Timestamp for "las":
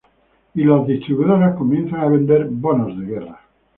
0.63-0.87